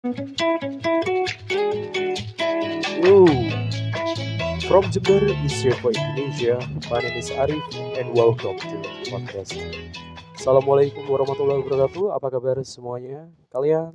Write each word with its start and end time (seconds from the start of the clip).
Woo! 0.00 0.16
From 4.64 4.88
Jember, 4.88 5.28
East 5.44 5.68
for 5.84 5.92
Indonesia, 5.92 6.56
my 6.88 7.04
name 7.04 7.20
is 7.20 7.28
Arif 7.36 7.60
and 8.00 8.08
welcome 8.16 8.56
to 8.56 8.80
podcast. 9.12 9.60
Assalamualaikum 10.40 11.04
warahmatullahi 11.04 11.60
wabarakatuh. 11.60 12.16
Apa 12.16 12.32
kabar 12.32 12.56
semuanya? 12.64 13.28
Kalian 13.52 13.92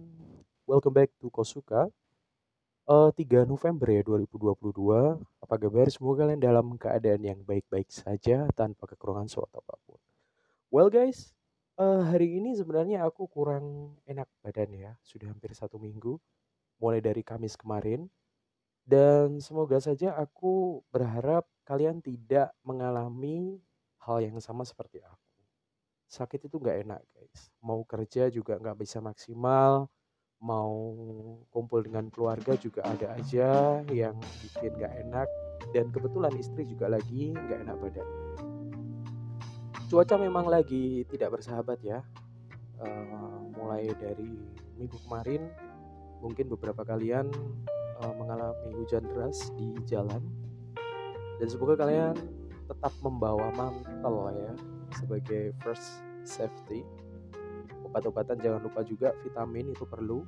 welcome 0.70 0.94
back 0.94 1.10
to 1.18 1.34
Kosuka. 1.34 1.90
Uh, 2.86 3.10
3 3.18 3.50
November 3.50 3.90
ya 3.90 4.06
2022. 4.06 5.18
Apa 5.42 5.58
kabar? 5.58 5.90
Semoga 5.90 6.30
kalian 6.30 6.38
dalam 6.38 6.78
keadaan 6.78 7.26
yang 7.26 7.42
baik-baik 7.42 7.90
saja 7.90 8.46
tanpa 8.54 8.86
kekurangan 8.86 9.26
suatu 9.26 9.58
apa 9.58 9.74
pun. 9.90 9.98
Well 10.70 10.94
guys, 10.94 11.34
uh, 11.80 12.02
hari 12.08 12.40
ini 12.40 12.56
sebenarnya 12.56 13.04
aku 13.04 13.28
kurang 13.28 13.98
enak 14.08 14.28
badan 14.44 14.72
ya. 14.76 14.92
Sudah 15.04 15.32
hampir 15.32 15.52
satu 15.56 15.80
minggu, 15.80 16.20
mulai 16.80 17.00
dari 17.00 17.22
Kamis 17.22 17.56
kemarin. 17.56 18.08
Dan 18.86 19.42
semoga 19.42 19.82
saja 19.82 20.14
aku 20.14 20.86
berharap 20.94 21.50
kalian 21.66 22.06
tidak 22.06 22.54
mengalami 22.62 23.58
hal 24.06 24.22
yang 24.22 24.38
sama 24.38 24.62
seperti 24.62 25.02
aku. 25.02 25.42
Sakit 26.06 26.46
itu 26.46 26.62
nggak 26.62 26.86
enak 26.86 27.02
guys. 27.10 27.50
Mau 27.66 27.82
kerja 27.82 28.30
juga 28.30 28.62
nggak 28.62 28.78
bisa 28.86 29.02
maksimal 29.02 29.90
mau 30.44 30.94
kumpul 31.50 31.82
dengan 31.82 32.12
keluarga 32.12 32.54
juga 32.60 32.84
ada 32.86 33.16
aja 33.16 33.82
yang 33.90 34.20
bikin 34.44 34.76
gak 34.78 34.94
enak 35.08 35.28
dan 35.72 35.90
kebetulan 35.90 36.34
istri 36.36 36.68
juga 36.68 36.92
lagi 36.92 37.32
gak 37.34 37.66
enak 37.66 37.78
badan 37.80 38.08
cuaca 39.86 40.18
memang 40.18 40.50
lagi 40.50 41.06
tidak 41.10 41.38
bersahabat 41.38 41.80
ya. 41.86 42.02
Uh, 42.76 43.40
mulai 43.56 43.88
dari 43.96 44.36
minggu 44.76 45.00
kemarin 45.08 45.48
mungkin 46.20 46.52
beberapa 46.52 46.84
kalian 46.84 47.32
uh, 48.04 48.14
mengalami 48.18 48.76
hujan 48.76 49.06
deras 49.06 49.54
di 49.56 49.78
jalan. 49.88 50.20
Dan 51.40 51.48
semoga 51.48 51.80
kalian 51.86 52.16
tetap 52.66 52.94
membawa 53.06 53.52
mantel 53.54 54.34
ya 54.34 54.54
sebagai 54.98 55.54
first 55.62 56.02
safety. 56.26 56.82
Obat-obatan 57.86 58.42
jangan 58.42 58.66
lupa 58.66 58.82
juga 58.82 59.14
vitamin 59.22 59.72
itu 59.72 59.86
perlu. 59.88 60.26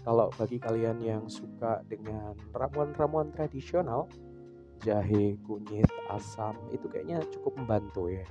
Kalau 0.00 0.32
bagi 0.32 0.56
kalian 0.56 0.96
yang 1.04 1.28
suka 1.28 1.84
dengan 1.84 2.32
ramuan-ramuan 2.56 3.28
tradisional 3.36 4.08
jahe, 4.80 5.36
kunyit, 5.44 5.92
asam 6.08 6.56
itu 6.72 6.88
kayaknya 6.88 7.20
cukup 7.36 7.52
membantu 7.60 8.08
ya 8.08 8.24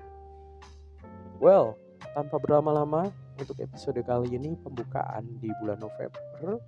well 1.39 1.79
tanpa 2.13 2.35
berlama-lama 2.37 3.07
untuk 3.39 3.55
episode 3.63 3.99
kali 4.03 4.35
ini 4.35 4.59
pembukaan 4.59 5.23
di 5.39 5.47
bulan 5.63 5.79
November 5.79 6.59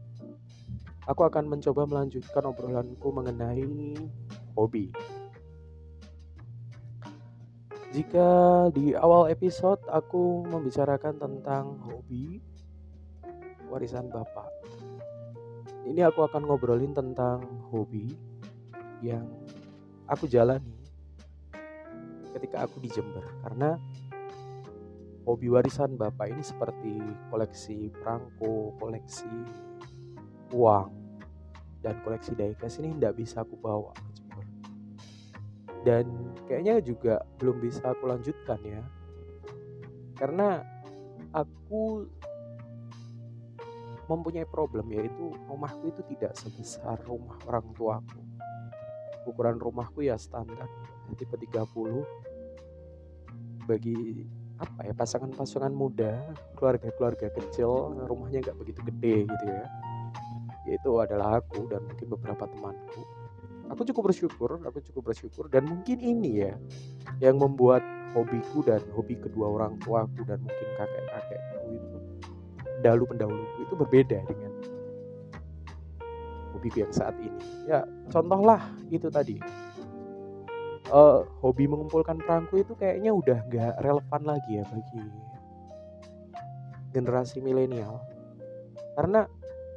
aku 1.09 1.21
akan 1.25 1.49
mencoba 1.49 1.83
melanjutkan 1.89 2.45
obrolanku 2.45 3.09
mengenai 3.09 3.97
hobi. 4.53 4.93
Jika 7.91 8.29
di 8.71 8.95
awal 8.95 9.27
episode 9.27 9.83
aku 9.91 10.47
membicarakan 10.47 11.19
tentang 11.19 11.75
hobi 11.83 12.39
warisan 13.67 14.07
bapak, 14.07 14.47
ini 15.83 15.99
aku 15.99 16.23
akan 16.23 16.47
ngobrolin 16.47 16.95
tentang 16.95 17.43
hobi 17.67 18.15
yang 19.03 19.27
aku 20.07 20.23
jalani 20.31 20.79
ketika 22.31 22.63
aku 22.63 22.79
di 22.79 22.87
Jember. 22.87 23.27
Karena 23.43 23.75
hobi 25.27 25.47
warisan 25.53 25.95
bapak 25.97 26.33
ini 26.33 26.43
seperti 26.43 26.97
koleksi 27.29 27.93
perangko, 27.93 28.73
koleksi 28.81 29.31
uang 30.51 30.89
dan 31.81 31.97
koleksi 32.05 32.37
diecast 32.37 32.81
ini 32.81 32.97
tidak 32.97 33.17
bisa 33.17 33.41
aku 33.41 33.57
bawa 33.57 33.93
dan 35.81 36.05
kayaknya 36.45 36.77
juga 36.81 37.25
belum 37.41 37.57
bisa 37.57 37.81
aku 37.89 38.05
lanjutkan 38.05 38.61
ya. 38.61 38.81
Karena 40.13 40.61
aku 41.33 42.05
mempunyai 44.05 44.45
problem 44.45 44.93
yaitu 44.93 45.33
rumahku 45.49 45.89
itu 45.89 46.05
tidak 46.13 46.37
sebesar 46.37 47.01
rumah 47.09 47.41
orang 47.49 47.65
tuaku. 47.73 48.21
Ukuran 49.25 49.57
rumahku 49.57 50.05
ya 50.05 50.17
standar 50.21 50.69
tipe 51.17 51.33
30 51.37 52.05
bagi 53.65 54.25
apa 54.61 54.85
ya 54.85 54.93
pasangan-pasangan 54.93 55.73
muda 55.73 56.21
keluarga-keluarga 56.53 57.33
kecil 57.33 57.97
rumahnya 58.05 58.45
nggak 58.45 58.57
begitu 58.61 58.79
gede 58.93 59.15
gitu 59.25 59.45
ya. 59.49 59.65
Yaitu 60.69 60.89
adalah 61.01 61.41
aku 61.41 61.65
dan 61.65 61.81
mungkin 61.89 62.07
beberapa 62.13 62.45
temanku. 62.45 63.01
Aku 63.73 63.81
cukup 63.87 64.13
bersyukur 64.13 64.61
aku 64.61 64.77
cukup 64.85 65.11
bersyukur 65.11 65.49
dan 65.49 65.65
mungkin 65.65 65.97
ini 65.97 66.45
ya 66.45 66.53
yang 67.17 67.41
membuat 67.41 67.81
hobiku 68.13 68.61
dan 68.61 68.83
hobi 68.93 69.17
kedua 69.17 69.49
orang 69.49 69.79
tuaku 69.81 70.21
dan 70.27 70.37
mungkin 70.43 70.67
kakek 70.77 71.05
kakekku 71.09 71.57
itu 71.71 71.97
pendahulu 72.77 73.03
pendahuluku 73.15 73.57
itu 73.65 73.73
berbeda 73.73 74.19
dengan 74.27 74.51
hobiku 76.53 76.77
yang 76.85 76.93
saat 76.93 77.15
ini. 77.17 77.41
Ya 77.65 77.87
contohlah 78.13 78.61
itu 78.91 79.07
tadi 79.09 79.39
uh, 80.91 81.23
hobi 81.39 81.65
mengumpulkan 81.65 82.19
perangku 82.21 82.61
itu 82.61 82.75
kayaknya 82.75 83.15
udah 83.15 83.39
nggak 83.47 83.73
relevan 83.81 84.21
lagi 84.27 84.51
ya 84.59 84.63
bagi 84.67 85.01
generasi 86.91 87.39
milenial. 87.39 88.03
Karena 88.99 89.23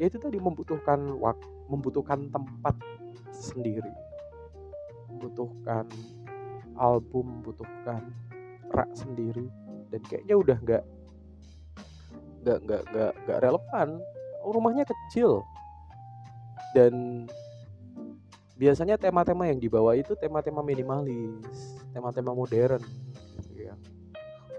ya 0.02 0.10
itu 0.10 0.19
tadi 0.19 0.36
membutuhkan 0.42 1.14
waktu 1.22 1.47
membutuhkan 1.70 2.28
tempat 2.28 2.75
sendiri. 3.30 3.94
Membutuhkan 5.08 5.86
album 6.75 7.41
membutuhkan 7.41 8.02
rak 8.75 8.91
sendiri 8.98 9.46
dan 9.94 10.02
kayaknya 10.10 10.34
udah 10.34 10.58
nggak 10.58 10.84
nggak 12.42 12.58
nggak 12.66 13.12
nggak 13.25 13.38
relevan. 13.41 13.88
Rumahnya 14.44 14.84
kecil. 14.84 15.41
Dan 16.75 17.25
biasanya 18.54 18.94
tema-tema 18.94 19.50
yang 19.50 19.59
dibawa 19.59 19.98
itu 19.98 20.15
tema-tema 20.15 20.62
minimalis 20.62 21.78
tema-tema 21.94 22.34
modern 22.34 22.82
ya. 23.54 23.75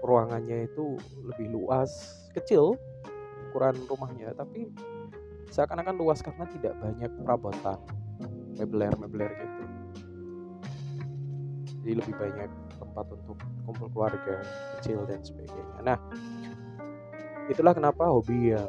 Ruangannya 0.00 0.68
itu 0.68 0.96
lebih 1.24 1.52
luas 1.52 1.90
kecil 2.32 2.76
ukuran 3.50 3.76
rumahnya 3.88 4.36
tapi 4.36 4.68
seakan-akan 5.48 5.96
luas 5.96 6.20
karena 6.20 6.44
tidak 6.52 6.74
banyak 6.80 7.10
perabotan 7.24 7.80
mebeler-mebeler 8.56 9.32
gitu. 9.32 9.64
Jadi 11.80 11.92
lebih 12.02 12.14
banyak 12.18 12.50
tempat 12.76 13.06
untuk 13.14 13.36
kumpul 13.64 13.88
keluarga 13.94 14.42
kecil 14.76 15.06
dan 15.08 15.20
sebagainya. 15.22 15.76
Nah 15.84 15.98
itulah 17.46 17.72
kenapa 17.72 18.10
hobi 18.10 18.52
yang 18.56 18.68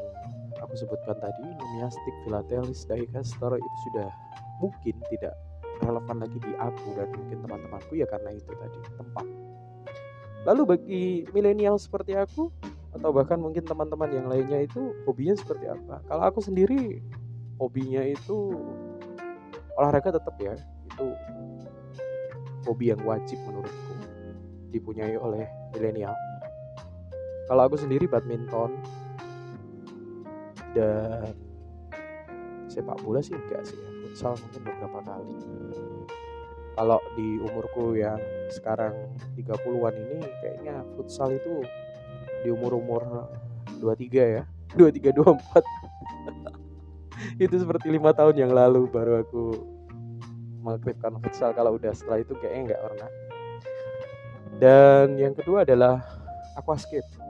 aku 0.61 0.73
sebutkan 0.77 1.17
tadi 1.17 1.43
Numiastik 1.43 2.15
Philatelis 2.23 2.85
Dicaster 2.85 3.51
itu 3.57 3.77
sudah 3.89 4.09
mungkin 4.57 4.95
tidak 5.13 5.33
relevan 5.81 6.17
lagi 6.17 6.37
di 6.41 6.53
aku 6.57 6.87
dan 6.97 7.07
mungkin 7.13 7.37
teman-temanku 7.45 7.93
ya 7.93 8.07
karena 8.09 8.33
itu 8.33 8.51
tadi 8.57 8.79
tempat. 8.97 9.25
Lalu 10.45 10.61
bagi 10.63 11.03
milenial 11.35 11.77
seperti 11.77 12.17
aku 12.17 12.49
atau 12.97 13.09
bahkan 13.13 13.37
mungkin 13.37 13.61
teman-teman 13.61 14.09
yang 14.09 14.25
lainnya 14.31 14.65
itu 14.65 14.95
hobinya 15.05 15.35
seperti 15.37 15.69
apa? 15.69 16.01
Kalau 16.07 16.23
aku 16.25 16.39
sendiri 16.41 17.03
hobinya 17.61 18.01
itu 18.01 18.57
olahraga 19.77 20.17
tetap 20.17 20.33
ya 20.41 20.57
itu 20.57 21.07
hobi 22.65 22.89
yang 22.89 23.01
wajib 23.05 23.37
menurutku 23.45 23.93
dipunyai 24.73 25.15
oleh 25.15 25.45
milenial. 25.77 26.15
Kalau 27.47 27.63
aku 27.63 27.79
sendiri 27.79 28.09
badminton 28.09 28.75
dan 30.75 31.31
sepak 32.67 32.99
bola 33.01 33.23
sih 33.23 33.33
enggak 33.33 33.63
sih 33.63 33.77
ya 33.79 33.96
futsal 34.07 34.39
mungkin 34.39 34.61
beberapa 34.63 34.99
kali. 35.03 35.35
Kalau 36.77 36.99
di 37.17 37.41
umurku 37.41 37.97
yang 37.97 38.21
sekarang 38.53 38.93
30-an 39.35 39.93
ini 39.97 40.19
kayaknya 40.39 40.85
futsal 40.95 41.33
itu 41.35 41.65
di 42.45 42.49
umur-umur 42.53 43.27
23 43.83 44.35
ya. 44.39 44.43
23 44.79 45.11
24 45.11 45.63
itu 47.43 47.55
seperti 47.59 47.87
lima 47.91 48.13
tahun 48.13 48.35
yang 48.37 48.51
lalu 48.55 48.87
baru 48.87 49.25
aku 49.25 49.43
mengakribkan 50.63 51.19
futsal. 51.19 51.51
Kalau 51.51 51.75
udah 51.75 51.91
setelah 51.91 52.23
itu 52.23 52.31
kayaknya 52.39 52.73
nggak 52.73 52.81
pernah. 52.87 53.09
Dan 54.57 55.19
yang 55.19 55.33
kedua 55.35 55.67
adalah 55.67 55.99
aquascape. 56.55 57.05
Nah 57.19 57.27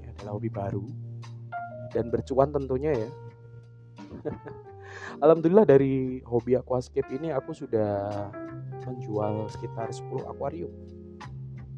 ini 0.00 0.06
adalah 0.12 0.32
hobi 0.34 0.50
baru 0.50 0.84
dan 1.90 2.08
bercuan 2.08 2.54
tentunya 2.54 2.94
ya 2.94 3.10
Alhamdulillah 5.20 5.66
dari 5.68 6.24
hobi 6.24 6.56
aquascape 6.56 7.10
ini 7.12 7.34
aku 7.34 7.52
sudah 7.52 8.30
menjual 8.86 9.50
sekitar 9.52 9.92
10 9.92 10.24
akuarium. 10.26 10.72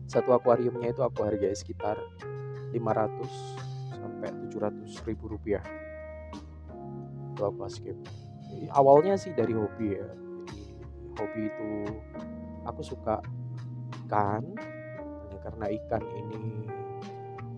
Satu 0.07 0.37
akuariumnya 0.37 0.93
itu 0.93 1.01
aku 1.01 1.25
hargai 1.25 1.57
sekitar 1.57 1.97
500 2.73 3.97
sampai 3.97 4.29
700 4.53 5.09
ribu 5.09 5.33
rupiah. 5.33 5.65
Itu 7.33 7.43
aquascape. 7.49 8.01
Awalnya 8.73 9.17
sih 9.17 9.33
dari 9.33 9.57
hobi 9.57 9.97
ya. 9.97 10.11
Jadi 10.53 11.17
hobi 11.19 11.43
itu 11.49 11.71
aku 12.69 12.81
suka 12.85 13.21
ikan. 14.07 14.45
Karena 15.43 15.67
ikan 15.75 16.05
ini 16.15 16.71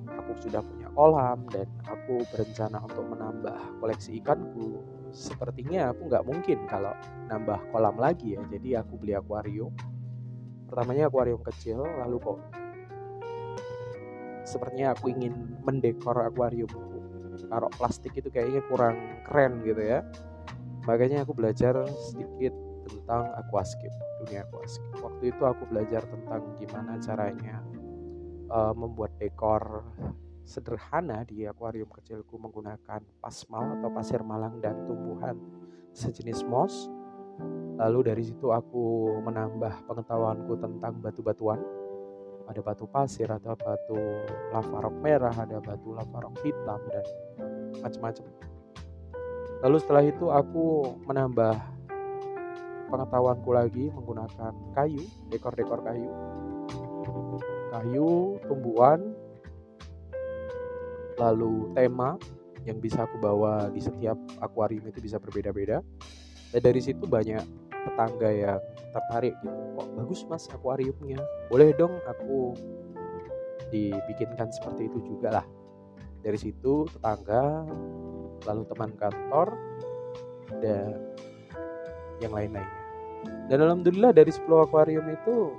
aku 0.09 0.33
sudah 0.41 0.65
punya 0.65 0.89
kolam 0.97 1.45
dan 1.53 1.69
aku 1.85 2.25
berencana 2.33 2.81
untuk 2.81 3.05
menambah 3.13 3.61
koleksi 3.77 4.25
ikanku 4.25 4.81
sepertinya 5.15 5.95
aku 5.95 6.11
nggak 6.11 6.27
mungkin 6.27 6.59
kalau 6.67 6.93
nambah 7.31 7.71
kolam 7.71 7.97
lagi 7.97 8.35
ya. 8.35 8.43
Jadi 8.51 8.75
aku 8.75 8.99
beli 8.99 9.15
akuarium. 9.15 9.71
Pertamanya 10.67 11.07
akuarium 11.07 11.41
kecil 11.47 11.87
lalu 12.03 12.19
kok 12.19 12.39
sepertinya 14.45 14.93
aku 14.93 15.09
ingin 15.09 15.57
mendekor 15.65 16.21
akuariumku 16.21 17.01
taruh 17.49 17.73
plastik 17.81 18.13
itu 18.19 18.29
kayaknya 18.29 18.61
kurang 18.67 18.99
keren 19.25 19.63
gitu 19.63 19.81
ya. 19.81 20.03
Makanya 20.85 21.25
aku 21.25 21.33
belajar 21.33 21.87
sedikit 22.13 22.53
tentang 22.85 23.33
aquascape 23.41 23.95
dunia 24.25 24.45
aquascape. 24.45 25.01
Waktu 25.01 25.23
itu 25.33 25.43
aku 25.47 25.63
belajar 25.71 26.03
tentang 26.05 26.43
gimana 26.61 27.01
caranya 27.01 27.65
uh, 28.53 28.75
membuat 28.77 29.17
dekor 29.17 29.85
sederhana 30.44 31.25
di 31.25 31.49
akuarium 31.49 31.88
kecilku 31.88 32.37
menggunakan 32.37 33.00
pasmal 33.19 33.81
atau 33.81 33.88
pasir 33.91 34.20
malang 34.20 34.61
dan 34.61 34.76
tumbuhan 34.85 35.37
sejenis 35.96 36.44
moss. 36.44 36.88
Lalu 37.81 38.14
dari 38.14 38.23
situ 38.23 38.55
aku 38.55 39.19
menambah 39.25 39.88
pengetahuanku 39.91 40.55
tentang 40.61 41.02
batu-batuan. 41.02 41.58
Ada 42.44 42.61
batu 42.61 42.85
pasir, 42.85 43.26
ada 43.26 43.56
batu 43.56 43.96
lava 44.52 44.79
rock 44.85 44.96
merah, 45.00 45.32
ada 45.32 45.58
batu 45.58 45.96
lava 45.96 46.29
rock 46.29 46.37
hitam 46.44 46.79
dan 46.93 47.05
macam-macam. 47.81 48.26
Lalu 49.64 49.76
setelah 49.81 50.05
itu 50.05 50.29
aku 50.29 50.93
menambah 51.08 51.56
pengetahuanku 52.93 53.50
lagi 53.50 53.88
menggunakan 53.96 54.52
kayu, 54.76 55.02
dekor-dekor 55.32 55.81
kayu 55.82 56.12
kayu, 57.75 58.38
tumbuhan, 58.46 59.00
lalu 61.19 61.71
tema 61.77 62.19
yang 62.65 62.81
bisa 62.81 63.05
aku 63.05 63.21
bawa 63.21 63.69
di 63.71 63.81
setiap 63.81 64.17
akuarium 64.41 64.89
itu 64.89 65.01
bisa 65.01 65.21
berbeda-beda. 65.21 65.85
Dan 66.55 66.61
dari 66.65 66.81
situ 66.81 67.05
banyak 67.05 67.45
tetangga 67.69 68.31
yang 68.33 68.61
tertarik 68.95 69.35
gitu. 69.45 69.59
Kok 69.77 69.89
bagus 70.01 70.21
mas 70.31 70.49
akuariumnya? 70.49 71.21
Boleh 71.53 71.77
dong 71.77 71.93
aku 72.09 72.57
dibikinkan 73.69 74.49
seperti 74.55 74.89
itu 74.89 74.99
juga 75.05 75.43
lah. 75.43 75.47
Dari 76.25 76.39
situ 76.41 76.89
tetangga, 76.89 77.69
lalu 78.49 78.63
teman 78.73 78.91
kantor, 78.97 79.53
dan 80.65 80.97
yang 82.25 82.33
lain-lainnya. 82.33 82.83
Dan 83.49 83.61
alhamdulillah 83.65 84.13
dari 84.17 84.33
10 84.33 84.49
akuarium 84.65 85.05
itu 85.09 85.53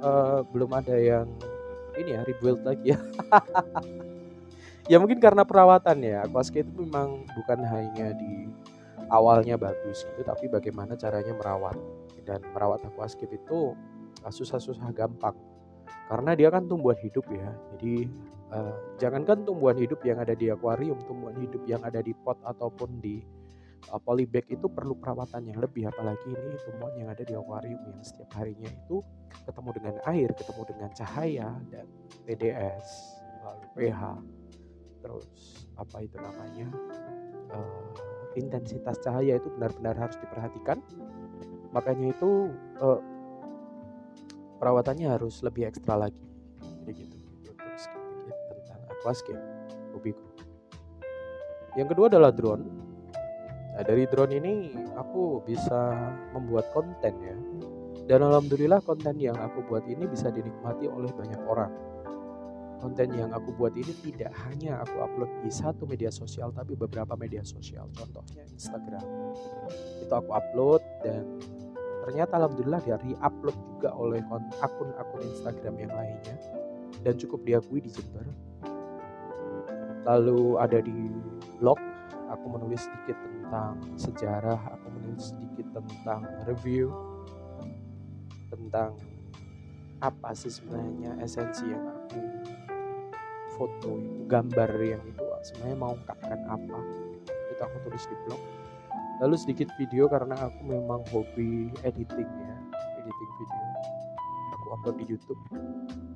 uh, 0.00 0.40
belum 0.52 0.72
ada 0.72 0.96
yang 0.96 1.28
ini 2.00 2.16
ya 2.16 2.24
rebuild 2.24 2.64
lagi 2.64 2.96
ya. 2.96 3.00
ya 4.90 4.96
mungkin 4.98 5.18
karena 5.18 5.42
perawatan 5.46 5.98
ya. 6.02 6.26
Aquascape 6.26 6.66
itu 6.66 6.82
memang 6.86 7.26
bukan 7.36 7.58
hanya 7.66 8.14
di 8.16 8.50
awalnya 9.12 9.60
bagus 9.60 10.06
gitu, 10.08 10.22
tapi 10.24 10.48
bagaimana 10.48 10.96
caranya 10.98 11.34
merawat. 11.34 11.76
Dan 12.22 12.42
merawat 12.54 12.86
aquascape 12.86 13.34
itu 13.34 13.74
susah-susah 14.22 14.94
gampang. 14.94 15.34
Karena 16.06 16.36
dia 16.36 16.52
kan 16.52 16.68
tumbuhan 16.68 16.98
hidup 17.00 17.24
ya. 17.32 17.50
Jadi 17.74 18.06
uh, 18.52 18.76
jangankan 19.00 19.42
tumbuhan 19.48 19.78
hidup 19.80 20.04
yang 20.04 20.20
ada 20.20 20.36
di 20.36 20.52
akuarium, 20.52 21.00
tumbuhan 21.08 21.34
hidup 21.40 21.62
yang 21.64 21.82
ada 21.82 22.04
di 22.04 22.12
pot 22.12 22.36
ataupun 22.44 23.00
di 23.00 23.24
uh, 23.90 23.98
polybag 23.98 24.44
itu 24.52 24.68
perlu 24.68 24.94
perawatan 25.00 25.50
yang 25.50 25.58
lebih 25.58 25.88
apalagi 25.88 26.30
ini 26.30 26.56
tumbuhan 26.68 26.94
yang 27.00 27.08
ada 27.10 27.24
di 27.24 27.34
akuarium 27.34 27.80
yang 27.80 27.98
setiap 28.04 28.30
harinya 28.36 28.68
itu 28.68 29.00
ketemu 29.48 29.70
dengan 29.74 29.94
air, 30.06 30.28
ketemu 30.36 30.62
dengan 30.68 30.90
cahaya 30.92 31.48
dan 31.72 31.86
TDS, 32.28 32.86
lalu 33.42 33.66
pH, 33.74 34.00
terus 35.02 35.26
apa 35.76 36.06
itu 36.06 36.16
namanya 36.22 36.70
uh, 37.50 37.90
intensitas 38.38 39.02
cahaya 39.02 39.36
itu 39.36 39.50
benar-benar 39.58 39.98
harus 39.98 40.16
diperhatikan. 40.22 40.78
Makanya 41.74 42.14
itu 42.14 42.52
uh, 42.80 43.00
perawatannya 44.62 45.10
harus 45.10 45.42
lebih 45.42 45.68
ekstra 45.68 45.98
lagi. 45.98 46.24
Jadi 46.86 47.02
gitu. 47.10 47.50
Terus 47.58 47.84
tentang 48.48 48.80
aquascape 48.88 49.42
hobiku. 49.92 50.24
Yang 51.76 51.96
kedua 51.96 52.06
adalah 52.12 52.30
drone 52.30 52.82
Nah, 53.72 53.80
dari 53.80 54.04
drone 54.04 54.36
ini 54.36 54.76
aku 55.00 55.40
bisa 55.48 55.96
membuat 56.36 56.68
konten 56.76 57.14
ya. 57.24 57.36
Dan 58.04 58.20
alhamdulillah 58.20 58.84
konten 58.84 59.16
yang 59.16 59.38
aku 59.40 59.64
buat 59.64 59.88
ini 59.88 60.04
bisa 60.04 60.28
dinikmati 60.28 60.84
oleh 60.84 61.08
banyak 61.08 61.40
orang. 61.48 61.72
Konten 62.82 63.14
yang 63.14 63.30
aku 63.30 63.54
buat 63.54 63.78
ini 63.78 63.94
tidak 64.02 64.34
hanya 64.42 64.82
aku 64.82 65.06
upload 65.06 65.30
di 65.46 65.54
satu 65.54 65.86
media 65.86 66.10
sosial 66.10 66.50
tapi 66.50 66.74
beberapa 66.74 67.14
media 67.14 67.46
sosial. 67.46 67.86
Contohnya 67.94 68.42
Instagram. 68.50 69.06
Itu 70.02 70.10
aku 70.10 70.34
upload 70.34 70.82
dan 71.06 71.22
ternyata 72.02 72.42
alhamdulillah 72.42 72.82
dia 72.82 72.98
upload 73.22 73.54
juga 73.78 73.94
oleh 73.94 74.18
akun-akun 74.58 75.22
Instagram 75.22 75.74
yang 75.78 75.94
lainnya 75.94 76.36
dan 77.06 77.14
cukup 77.14 77.46
diakui 77.46 77.86
di 77.86 77.90
Jember. 77.94 78.26
Lalu 80.02 80.58
ada 80.58 80.82
di 80.82 80.98
blog 81.62 81.78
aku 82.34 82.46
menulis 82.50 82.82
sedikit 82.82 83.14
tentang 83.22 83.78
sejarah, 83.94 84.58
aku 84.74 84.86
menulis 84.90 85.30
sedikit 85.30 85.70
tentang 85.78 86.26
review 86.50 86.90
tentang 88.50 88.98
apa 90.02 90.34
sih 90.34 90.50
sebenarnya 90.50 91.14
esensi 91.22 91.70
yang 91.70 91.91
foto 93.56 94.00
gambar 94.28 94.70
yang 94.80 95.02
itu 95.04 95.24
sebenarnya 95.46 95.76
mau 95.78 95.92
ungkapkan 95.94 96.40
apa? 96.48 96.78
Itu 97.52 97.60
aku 97.62 97.76
tulis 97.88 98.04
di 98.08 98.16
blog. 98.26 98.42
Lalu 99.22 99.34
sedikit 99.38 99.68
video 99.78 100.10
karena 100.10 100.34
aku 100.34 100.60
memang 100.66 101.04
hobi 101.14 101.70
editing 101.86 102.30
ya 102.30 102.56
editing 103.02 103.32
video. 103.38 103.64
Aku 104.56 104.66
upload 104.74 104.96
di 104.98 105.04
YouTube. 105.10 105.40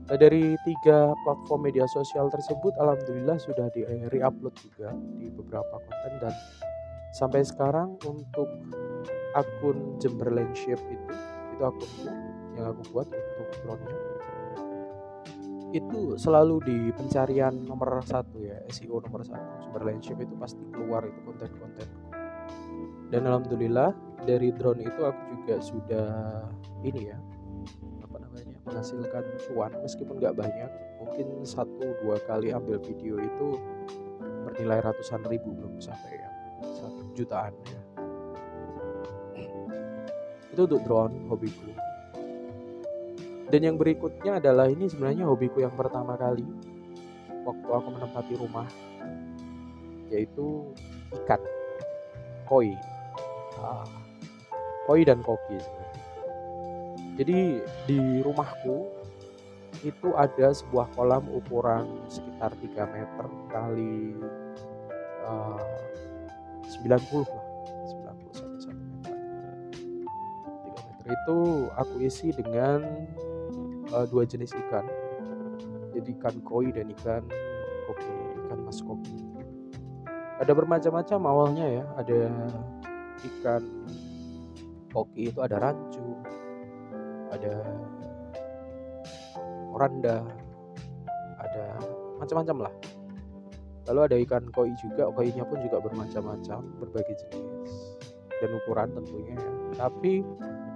Nah, 0.06 0.14
dari 0.14 0.54
tiga 0.62 1.10
platform 1.26 1.66
media 1.66 1.86
sosial 1.90 2.30
tersebut 2.30 2.70
alhamdulillah 2.78 3.42
sudah 3.42 3.66
di 3.74 3.82
re-upload 4.10 4.54
juga 4.62 4.94
di 5.18 5.26
beberapa 5.34 5.82
konten 5.82 6.12
dan 6.22 6.34
sampai 7.10 7.42
sekarang 7.42 7.98
untuk 8.06 8.46
akun 9.34 9.98
Jember 9.98 10.30
Landship 10.30 10.78
itu 10.78 11.14
itu 11.58 11.62
akun 11.64 11.90
yang 12.54 12.70
aku 12.70 12.82
buat 12.94 13.08
untuk 13.10 13.48
drone-nya 13.66 14.05
itu 15.76 16.16
selalu 16.16 16.56
di 16.64 16.78
pencarian 16.96 17.52
nomor 17.64 18.00
satu 18.02 18.40
ya 18.40 18.56
SEO 18.72 19.00
nomor 19.04 19.22
satu 19.22 19.44
Jember 19.62 19.82
Landship 19.84 20.18
itu 20.20 20.34
pasti 20.40 20.62
keluar 20.72 21.04
itu 21.04 21.20
konten-konten 21.24 21.88
dan 23.12 23.22
alhamdulillah 23.28 23.92
dari 24.24 24.50
drone 24.50 24.82
itu 24.82 25.00
aku 25.04 25.22
juga 25.36 25.54
sudah 25.60 26.08
ini 26.82 27.12
ya 27.12 27.18
apa 28.02 28.16
namanya 28.24 28.56
menghasilkan 28.66 29.24
cuan 29.46 29.72
meskipun 29.84 30.18
nggak 30.18 30.34
banyak 30.34 30.70
mungkin 30.98 31.26
satu 31.44 31.94
dua 32.02 32.16
kali 32.24 32.50
ambil 32.50 32.80
video 32.80 33.20
itu 33.20 33.60
bernilai 34.48 34.80
ratusan 34.82 35.22
ribu 35.28 35.52
belum 35.54 35.78
sampai 35.78 36.18
ya 36.18 36.30
jutaan 37.16 37.52
ya. 37.64 37.80
Itu 40.52 40.68
untuk 40.68 40.80
drone 40.84 41.16
hobiku. 41.32 41.72
Dan 43.46 43.60
yang 43.62 43.76
berikutnya 43.78 44.42
adalah 44.42 44.66
ini 44.66 44.90
sebenarnya 44.90 45.30
hobiku 45.30 45.62
yang 45.62 45.74
pertama 45.74 46.18
kali. 46.18 46.42
Waktu 47.46 47.68
aku 47.70 47.88
menempati 47.94 48.34
rumah 48.34 48.66
yaitu 50.10 50.70
ikan 51.22 51.42
koi. 52.46 52.74
Ah, 53.58 53.86
koi 54.86 55.02
dan 55.02 55.18
koki 55.22 55.58
sebenarnya. 55.58 56.02
jadi 57.16 57.38
di 57.88 58.00
rumahku 58.22 58.86
itu 59.82 60.08
ada 60.14 60.52
sebuah 60.52 60.92
kolam 60.94 61.24
ukuran 61.32 61.88
sekitar 62.06 62.52
3 62.60 62.94
meter 62.94 63.26
kali 63.50 64.14
uh, 65.26 65.60
90 66.70 67.24
lah. 67.24 67.46
90 68.14 68.36
sampai 68.36 68.60
1 68.62 68.76
meter 68.76 69.14
3 69.14 69.42
meter 69.42 71.06
itu 71.06 71.38
aku 71.76 71.94
isi 72.02 72.28
dengan 72.34 72.82
uh, 73.92 74.06
dua 74.08 74.26
jenis 74.26 74.54
ikan. 74.66 74.86
Jadi 75.94 76.12
ikan 76.20 76.36
koi 76.44 76.70
dan 76.72 76.92
ikan 76.92 77.24
koki 77.86 78.12
ikan 78.46 78.58
mas 78.66 78.82
koki 78.84 79.16
ada 80.36 80.52
bermacam-macam 80.52 81.20
awalnya 81.24 81.66
ya. 81.80 81.84
Ada 81.96 82.20
ikan 83.24 83.62
koki 84.92 85.32
itu 85.32 85.40
ada 85.40 85.56
rancu 85.60 86.04
ada 87.32 87.54
oranda 89.72 90.24
ada 91.40 91.64
macam-macam 92.20 92.68
lah. 92.68 92.74
Lalu 93.86 94.00
ada 94.12 94.16
ikan 94.28 94.44
koi 94.50 94.72
juga. 94.76 95.08
Koinya 95.14 95.46
pun 95.46 95.62
juga 95.62 95.78
bermacam-macam 95.80 96.60
berbagai 96.82 97.14
jenis. 97.16 97.72
Dan 98.36 98.60
ukuran 98.60 98.92
tentunya 98.92 99.36
ya. 99.38 99.52
Tapi 99.86 100.20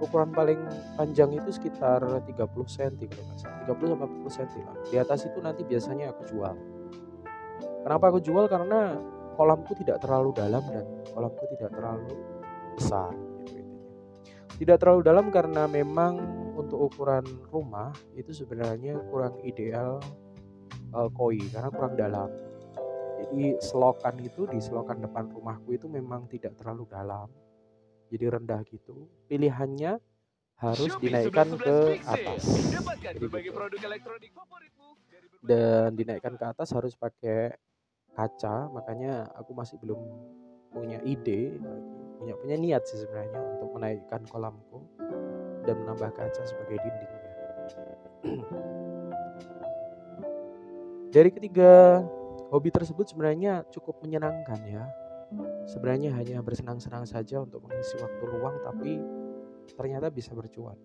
ukuran 0.01 0.33
paling 0.33 0.59
panjang 0.97 1.31
itu 1.37 1.53
sekitar 1.53 2.01
30 2.01 2.25
cm 2.49 3.07
kalau 3.07 3.23
nggak 3.29 3.39
salah. 3.39 3.63
30 3.69 3.91
sampai 3.93 4.07
40 4.09 4.37
cm 4.37 4.49
lah. 4.65 4.77
Di 4.89 4.95
atas 4.97 5.19
itu 5.29 5.39
nanti 5.39 5.61
biasanya 5.61 6.05
aku 6.11 6.21
jual. 6.27 6.55
Kenapa 7.85 8.03
aku 8.09 8.19
jual? 8.19 8.45
Karena 8.49 8.97
kolamku 9.37 9.77
tidak 9.77 10.01
terlalu 10.01 10.33
dalam 10.33 10.63
dan 10.69 10.85
kolamku 11.13 11.45
tidak 11.55 11.71
terlalu 11.73 12.13
besar 12.75 13.13
gitu 13.45 13.71
tidak 14.61 14.77
terlalu 14.77 15.01
dalam 15.01 15.33
karena 15.33 15.65
memang 15.65 16.21
untuk 16.53 16.85
ukuran 16.93 17.25
rumah 17.49 17.89
itu 18.13 18.29
sebenarnya 18.29 19.01
kurang 19.09 19.41
ideal 19.41 19.97
uh, 20.93 21.09
koi 21.09 21.41
karena 21.49 21.73
kurang 21.73 21.97
dalam. 21.97 22.29
Jadi 23.17 23.57
selokan 23.57 24.21
itu 24.21 24.45
di 24.45 24.61
selokan 24.61 25.01
depan 25.01 25.33
rumahku 25.33 25.73
itu 25.73 25.89
memang 25.89 26.29
tidak 26.29 26.53
terlalu 26.61 26.85
dalam 26.89 27.25
jadi 28.11 28.35
rendah 28.35 28.59
gitu 28.67 29.07
pilihannya 29.31 29.97
harus 30.61 30.93
dinaikkan 31.01 31.57
ke 31.57 31.97
atas. 32.05 32.43
gitu. 33.17 33.25
dan 35.41 35.97
dinaikkan 35.97 36.37
ke 36.37 36.45
atas 36.45 36.69
harus 36.75 36.93
pakai 36.93 37.55
kaca 38.13 38.69
makanya 38.69 39.25
aku 39.39 39.55
masih 39.57 39.81
belum 39.81 39.97
punya 40.69 41.01
ide 41.01 41.57
punya 42.21 42.37
punya 42.37 42.55
niat 42.61 42.83
sih 42.85 43.01
sebenarnya 43.01 43.39
untuk 43.57 43.73
menaikkan 43.73 44.21
kolamku 44.29 44.85
dan 45.65 45.81
menambah 45.81 46.13
kaca 46.13 46.41
sebagai 46.45 46.77
dindingnya 46.77 47.31
dari 51.15 51.29
ketiga 51.33 52.05
hobi 52.53 52.69
tersebut 52.69 53.09
sebenarnya 53.09 53.65
cukup 53.73 53.97
menyenangkan 54.05 54.59
ya 54.69 54.85
sebenarnya 55.67 56.13
hanya 56.15 56.43
bersenang-senang 56.43 57.07
saja 57.07 57.43
untuk 57.43 57.63
mengisi 57.65 57.95
waktu 57.99 58.23
luang 58.27 58.55
tapi 58.63 58.99
ternyata 59.75 60.11
bisa 60.11 60.35
bercuan. 60.35 60.75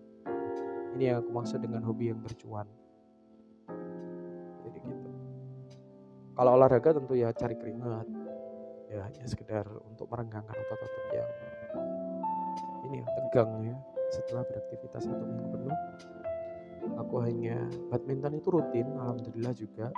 Ini 0.97 1.13
yang 1.13 1.17
aku 1.21 1.29
maksud 1.35 1.59
dengan 1.61 1.83
hobi 1.85 2.09
yang 2.09 2.23
bercuan. 2.23 2.65
Jadi 4.63 4.79
gitu. 4.81 5.09
Kalau 6.33 6.51
olahraga 6.55 6.97
tentu 6.97 7.13
ya 7.13 7.29
cari 7.35 7.55
keringat. 7.59 8.07
Ya 8.87 9.03
hanya 9.03 9.27
sekedar 9.27 9.67
untuk 9.83 10.07
merenggangkan 10.07 10.55
otot-otot 10.55 11.05
yang 11.11 11.31
ini 12.87 13.03
yang 13.03 13.09
tegang 13.11 13.51
ya. 13.67 13.75
Setelah 14.07 14.47
beraktivitas 14.47 15.03
satu 15.03 15.23
minggu 15.27 15.47
penuh 15.51 15.77
aku 16.95 17.19
hanya 17.19 17.67
badminton 17.91 18.39
itu 18.39 18.47
rutin 18.47 18.87
alhamdulillah 18.95 19.51
juga 19.51 19.91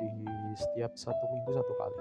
di 0.00 0.10
setiap 0.56 0.96
satu 0.96 1.24
minggu 1.28 1.50
satu 1.52 1.72
kali 1.76 2.00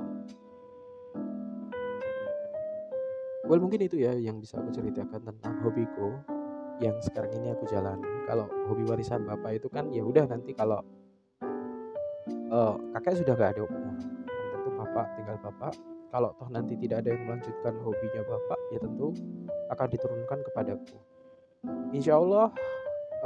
well 3.51 3.59
mungkin 3.59 3.83
itu 3.83 3.99
ya 3.99 4.15
yang 4.15 4.39
bisa 4.39 4.63
aku 4.63 4.71
ceritakan 4.71 5.27
tentang 5.27 5.59
hobiku 5.59 6.15
yang 6.79 6.95
sekarang 7.03 7.35
ini 7.35 7.51
aku 7.51 7.67
jalani. 7.67 8.07
Kalau 8.23 8.47
hobi 8.71 8.87
warisan 8.87 9.27
bapak 9.27 9.59
itu 9.59 9.67
kan 9.67 9.91
ya 9.91 10.07
udah 10.07 10.23
nanti 10.23 10.55
kalau 10.55 10.79
uh, 12.47 12.79
kakek 12.95 13.19
sudah 13.19 13.35
gak 13.35 13.59
ada 13.59 13.67
tentu 13.67 14.71
bapak 14.79 15.05
tinggal 15.19 15.35
bapak. 15.43 15.75
Kalau 16.15 16.31
toh 16.39 16.47
nanti 16.47 16.79
tidak 16.79 17.03
ada 17.03 17.11
yang 17.11 17.27
melanjutkan 17.27 17.75
hobinya 17.83 18.23
bapak 18.23 18.59
ya 18.71 18.79
tentu 18.79 19.07
akan 19.67 19.87
diturunkan 19.91 20.39
kepadaku. 20.47 20.97
Insya 21.91 22.23
Allah 22.23 22.55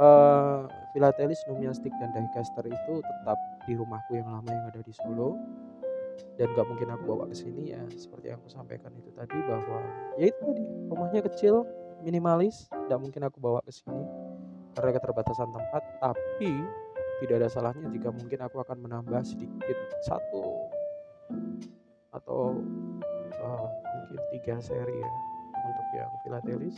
uh, 0.02 0.66
filatelis 0.90 1.38
numiastik 1.46 1.94
dan 2.02 2.10
dicaster 2.10 2.66
itu 2.66 2.94
tetap 2.98 3.38
di 3.62 3.78
rumahku 3.78 4.18
yang 4.18 4.26
lama 4.26 4.50
yang 4.50 4.66
ada 4.74 4.82
di 4.82 4.90
Solo 4.90 5.38
dan 6.36 6.52
gak 6.52 6.66
mungkin 6.68 6.88
aku 6.92 7.02
bawa 7.04 7.24
ke 7.28 7.36
sini 7.36 7.72
ya 7.72 7.82
seperti 7.96 8.32
yang 8.32 8.38
aku 8.40 8.52
sampaikan 8.52 8.92
itu 8.96 9.08
tadi 9.16 9.36
bahwa 9.48 9.80
ya 10.20 10.28
itu 10.28 10.40
tadi 10.40 10.62
rumahnya 10.88 11.20
kecil 11.24 11.64
minimalis 12.04 12.68
tidak 12.68 13.00
mungkin 13.00 13.22
aku 13.26 13.38
bawa 13.40 13.60
ke 13.64 13.72
sini. 13.72 14.04
Karena 14.76 14.92
keterbatasan 14.92 15.48
tempat 15.48 15.82
tapi 16.04 16.52
tidak 17.24 17.34
ada 17.40 17.48
salahnya 17.48 17.88
jika 17.88 18.12
mungkin 18.12 18.38
aku 18.44 18.60
akan 18.60 18.76
menambah 18.84 19.24
sedikit 19.24 19.78
satu 20.04 20.68
atau 22.12 22.60
uh, 23.40 23.66
mungkin 23.72 24.20
tiga 24.36 24.60
seri 24.60 24.96
ya 25.00 25.12
untuk 25.64 25.86
yang 25.96 26.12
filatelis. 26.28 26.76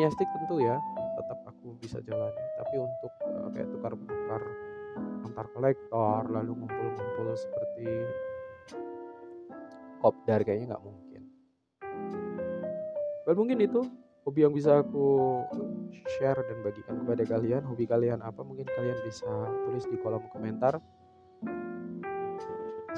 Miastik 0.00 0.28
tentu 0.32 0.64
ya 0.64 0.80
tetap 1.20 1.38
aku 1.44 1.76
bisa 1.76 2.00
jalani. 2.00 2.44
Tapi 2.56 2.74
untuk 2.80 3.12
uh, 3.28 3.48
kayak 3.52 3.68
tukar 3.68 3.92
tukar 3.92 4.42
antar 5.24 5.46
kolektor 5.52 6.26
lalu 6.28 6.52
ngumpul-ngumpul 6.56 7.28
seperti 7.36 7.86
kopdar 10.00 10.40
kayaknya 10.42 10.76
nggak 10.76 10.84
mungkin. 10.84 11.22
Well 13.28 13.36
mungkin 13.36 13.58
itu 13.60 13.80
hobi 14.24 14.40
yang 14.44 14.54
bisa 14.56 14.80
aku 14.80 15.40
share 16.18 16.40
dan 16.44 16.64
bagikan 16.64 17.00
kepada 17.04 17.24
kalian. 17.28 17.62
Hobi 17.68 17.84
kalian 17.84 18.24
apa? 18.24 18.40
Mungkin 18.40 18.66
kalian 18.66 18.98
bisa 19.04 19.28
tulis 19.68 19.84
di 19.86 19.96
kolom 20.00 20.24
komentar. 20.32 20.80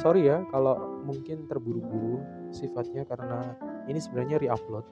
Sorry 0.00 0.26
ya 0.26 0.42
kalau 0.48 1.04
mungkin 1.04 1.46
terburu-buru 1.46 2.24
sifatnya 2.48 3.04
karena 3.04 3.54
ini 3.86 4.00
sebenarnya 4.00 4.40
re-upload. 4.40 4.86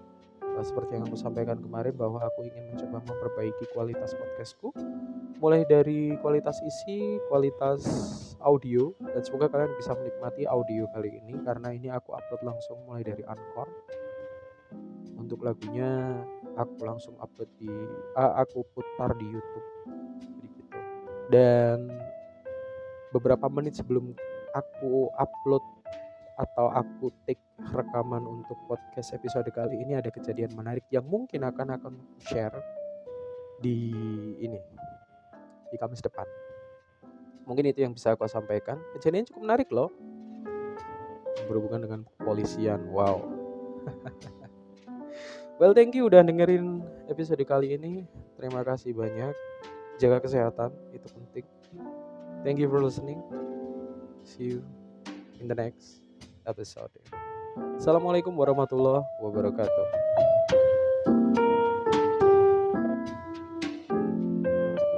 Seperti 0.60 0.98
yang 0.98 1.08
aku 1.08 1.16
sampaikan 1.16 1.56
kemarin 1.56 1.96
bahwa 1.96 2.20
aku 2.20 2.44
ingin 2.44 2.68
mencoba 2.68 3.00
memperbaiki 3.00 3.64
kualitas 3.72 4.12
podcastku 4.12 4.76
mulai 5.40 5.64
dari 5.64 6.12
kualitas 6.20 6.60
isi, 6.60 7.16
kualitas 7.32 7.80
audio 8.44 8.92
dan 9.00 9.24
semoga 9.24 9.48
kalian 9.48 9.72
bisa 9.80 9.96
menikmati 9.96 10.44
audio 10.44 10.84
kali 10.92 11.16
ini 11.16 11.40
karena 11.40 11.72
ini 11.72 11.88
aku 11.88 12.12
upload 12.12 12.44
langsung 12.44 12.76
mulai 12.84 13.00
dari 13.00 13.24
Anchor. 13.24 13.68
Untuk 15.16 15.40
lagunya 15.40 16.20
aku 16.60 16.84
langsung 16.84 17.16
upload 17.16 17.48
di 17.56 17.72
uh, 18.20 18.36
aku 18.36 18.64
putar 18.76 19.16
di 19.16 19.26
YouTube. 19.32 19.66
Jadi 20.28 20.48
gitu. 20.60 20.78
Dan 21.32 21.88
beberapa 23.16 23.48
menit 23.48 23.80
sebelum 23.80 24.12
aku 24.52 25.08
upload 25.16 25.64
atau 26.36 26.72
aku 26.72 27.12
take 27.28 27.40
rekaman 27.72 28.24
untuk 28.24 28.56
podcast 28.64 29.12
episode 29.12 29.48
kali 29.52 29.76
ini 29.76 29.96
ada 29.96 30.08
kejadian 30.08 30.56
menarik 30.56 30.84
yang 30.88 31.04
mungkin 31.04 31.44
akan 31.44 31.76
akan 31.76 31.94
share 32.16 32.56
di 33.60 33.92
ini 34.40 34.56
di 35.70 35.76
Kamis 35.78 36.02
depan. 36.02 36.26
Mungkin 37.46 37.66
itu 37.66 37.82
yang 37.82 37.94
bisa 37.94 38.14
aku 38.14 38.26
sampaikan. 38.30 38.78
Kejadian 38.94 39.26
cukup 39.26 39.42
menarik 39.42 39.68
loh. 39.74 39.90
Berhubungan 41.50 41.82
dengan 41.82 42.00
kepolisian. 42.18 42.86
Wow. 42.90 43.26
well, 45.58 45.74
thank 45.74 45.96
you 45.98 46.06
udah 46.06 46.22
dengerin 46.22 46.84
episode 47.10 47.42
kali 47.42 47.74
ini. 47.74 48.06
Terima 48.38 48.62
kasih 48.62 48.94
banyak. 48.94 49.34
Jaga 49.98 50.22
kesehatan, 50.22 50.70
itu 50.94 51.06
penting. 51.10 51.46
Thank 52.46 52.56
you 52.62 52.70
for 52.70 52.80
listening. 52.80 53.20
See 54.24 54.56
you 54.56 54.64
in 55.42 55.50
the 55.50 55.56
next 55.56 56.00
episode. 56.48 56.92
Assalamualaikum 57.76 58.32
warahmatullahi 58.32 59.04
wabarakatuh. 59.20 60.09